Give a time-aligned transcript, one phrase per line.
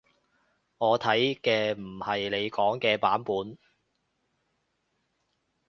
[0.79, 3.55] 我睇嘅唔係你講嘅版本